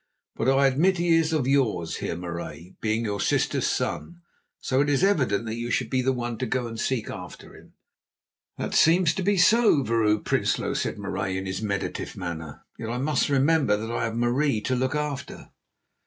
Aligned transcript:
But 0.35 0.49
I 0.49 0.65
admit 0.65 0.97
he 0.97 1.15
is 1.15 1.31
of 1.31 1.45
yours, 1.47 1.97
Heer 1.97 2.15
Marais, 2.17 2.75
being 2.81 3.05
your 3.05 3.21
sister's 3.21 3.67
son, 3.67 4.23
so 4.59 4.81
it 4.81 4.89
is 4.89 5.03
evident 5.03 5.45
that 5.45 5.57
you 5.57 5.69
should 5.69 5.91
be 5.91 6.01
the 6.01 6.11
one 6.11 6.39
to 6.39 6.47
go 6.47 6.67
to 6.67 6.75
seek 6.75 7.11
after 7.11 7.55
him." 7.55 7.73
"That 8.57 8.73
seems 8.73 9.13
to 9.13 9.21
be 9.21 9.37
so, 9.37 9.83
Vrouw 9.83 10.17
Prinsloo," 10.23 10.73
said 10.73 10.97
Marais 10.97 11.37
in 11.37 11.45
his 11.45 11.61
meditative 11.61 12.17
manner; 12.17 12.63
"yet 12.79 12.89
I 12.89 12.97
must 12.97 13.29
remember 13.29 13.77
that 13.77 13.91
I 13.91 14.05
have 14.05 14.15
Marie 14.17 14.59
to 14.61 14.75
look 14.75 14.95
after." 14.95 15.51